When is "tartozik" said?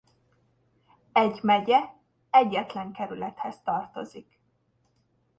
3.63-4.39